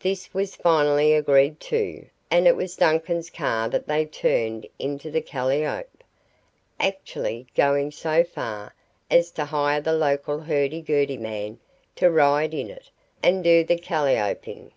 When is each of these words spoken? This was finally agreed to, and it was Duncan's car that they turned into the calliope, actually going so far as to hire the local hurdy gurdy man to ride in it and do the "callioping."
This 0.00 0.32
was 0.32 0.56
finally 0.56 1.12
agreed 1.12 1.60
to, 1.60 2.06
and 2.30 2.46
it 2.48 2.56
was 2.56 2.74
Duncan's 2.74 3.28
car 3.28 3.68
that 3.68 3.86
they 3.86 4.06
turned 4.06 4.66
into 4.78 5.10
the 5.10 5.20
calliope, 5.20 5.90
actually 6.80 7.48
going 7.54 7.90
so 7.90 8.24
far 8.24 8.74
as 9.10 9.30
to 9.32 9.44
hire 9.44 9.82
the 9.82 9.92
local 9.92 10.38
hurdy 10.40 10.80
gurdy 10.80 11.18
man 11.18 11.58
to 11.96 12.10
ride 12.10 12.54
in 12.54 12.70
it 12.70 12.88
and 13.22 13.44
do 13.44 13.62
the 13.62 13.76
"callioping." 13.78 14.72